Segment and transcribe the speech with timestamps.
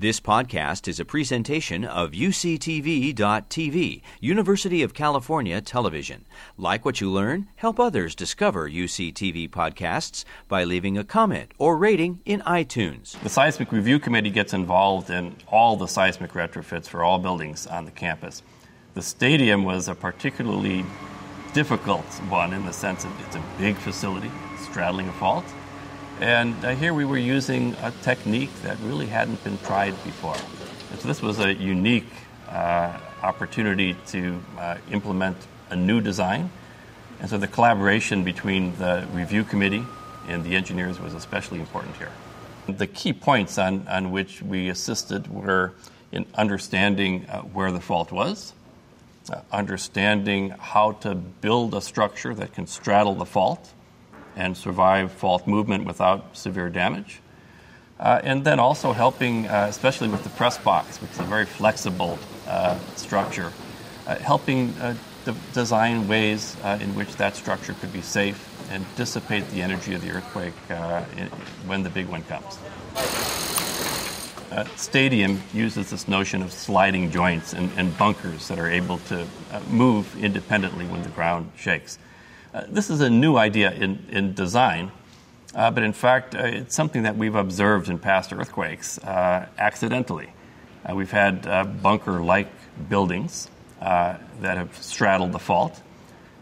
[0.00, 6.24] This podcast is a presentation of UCTV.tv, University of California Television.
[6.56, 12.20] Like what you learn, help others discover UCTV podcasts by leaving a comment or rating
[12.24, 13.20] in iTunes.
[13.22, 17.84] The Seismic Review Committee gets involved in all the seismic retrofits for all buildings on
[17.84, 18.44] the campus.
[18.94, 20.84] The stadium was a particularly
[21.54, 24.30] difficult one in the sense that it's a big facility,
[24.62, 25.44] straddling a fault
[26.20, 30.36] and uh, here we were using a technique that really hadn't been tried before.
[30.98, 32.10] So this was a unique
[32.48, 35.36] uh, opportunity to uh, implement
[35.70, 36.50] a new design.
[37.20, 39.84] And so the collaboration between the review committee
[40.26, 42.12] and the engineers was especially important here.
[42.68, 45.72] The key points on, on which we assisted were
[46.12, 48.54] in understanding uh, where the fault was,
[49.30, 53.72] uh, understanding how to build a structure that can straddle the fault,
[54.38, 57.20] and survive fault movement without severe damage.
[57.98, 61.44] Uh, and then also helping, uh, especially with the press box, which is a very
[61.44, 62.16] flexible
[62.46, 63.52] uh, structure,
[64.06, 68.86] uh, helping uh, de- design ways uh, in which that structure could be safe and
[68.94, 70.54] dissipate the energy of the earthquake
[71.16, 71.26] in,
[71.66, 72.58] when the big one comes.
[74.76, 79.26] stadium uses this notion of sliding joints and, and bunkers that are able to
[79.70, 81.98] move independently when the ground shakes.
[82.52, 84.90] Uh, this is a new idea in, in design,
[85.54, 90.30] uh, but in fact, uh, it's something that we've observed in past earthquakes uh, accidentally.
[90.88, 91.42] Uh, we've had
[91.82, 92.48] bunker like
[92.88, 95.82] buildings that have straddled the fault,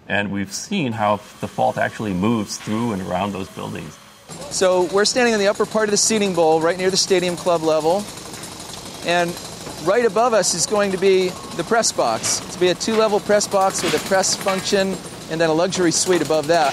[0.07, 3.99] and we've seen how the fault actually moves through and around those buildings.
[4.51, 7.37] So we're standing in the upper part of the seating bowl, right near the stadium
[7.37, 8.05] club level,
[9.05, 9.35] and
[9.85, 12.41] right above us is going to be the press box.
[12.41, 14.97] It's going to be a two-level press box with a press function
[15.31, 16.73] and then a luxury suite above that.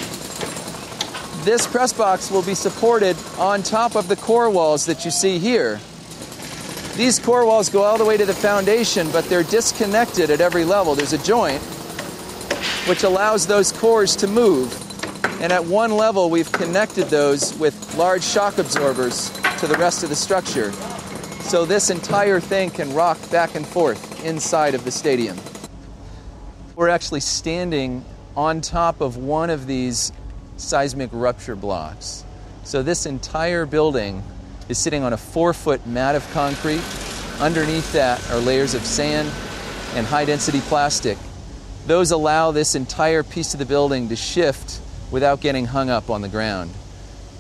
[1.44, 5.40] This press box will be supported on top of the core walls that you see
[5.40, 5.80] here.
[6.96, 10.64] These core walls go all the way to the foundation, but they're disconnected at every
[10.64, 10.96] level.
[10.96, 11.62] There's a joint
[12.88, 14.80] which allows those cores to move.
[15.42, 20.10] And at one level, we've connected those with large shock absorbers to the rest of
[20.10, 20.72] the structure.
[21.42, 25.38] So this entire thing can rock back and forth inside of the stadium.
[26.76, 28.06] We're actually standing
[28.36, 30.12] on top of one of these
[30.58, 32.24] seismic rupture blocks.
[32.64, 34.24] So this entire building
[34.70, 36.84] is sitting on a four foot mat of concrete.
[37.40, 39.30] Underneath that are layers of sand
[39.96, 41.18] and high density plastic.
[41.86, 44.80] Those allow this entire piece of the building to shift
[45.12, 46.72] without getting hung up on the ground.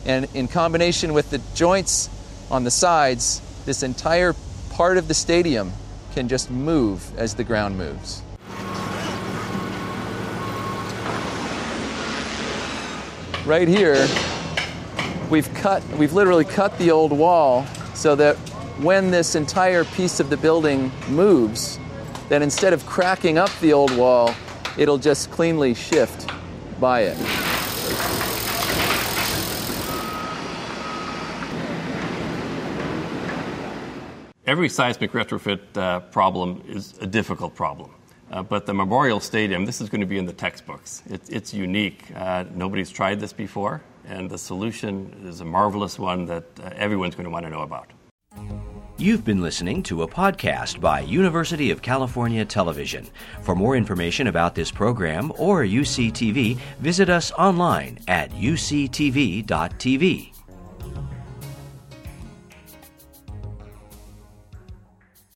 [0.05, 2.09] And in combination with the joints
[2.51, 4.35] on the sides, this entire
[4.71, 5.71] part of the stadium
[6.13, 8.21] can just move as the ground moves.
[13.45, 14.07] Right here,
[15.29, 18.35] we've cut, we've literally cut the old wall so that
[18.79, 21.79] when this entire piece of the building moves,
[22.29, 24.33] then instead of cracking up the old wall,
[24.77, 26.29] it'll just cleanly shift
[26.79, 27.17] by it.
[34.45, 37.91] Every seismic retrofit uh, problem is a difficult problem.
[38.33, 41.03] Uh, but the Memorial Stadium, this is going to be in the textbooks.
[41.07, 42.05] It, it's unique.
[42.15, 47.13] Uh, nobody's tried this before, and the solution is a marvelous one that uh, everyone's
[47.13, 47.91] going to want to know about.
[48.97, 53.07] You've been listening to a podcast by University of California Television.
[53.43, 59.43] For more information about this program or UCTV, visit us online at uctv.tv.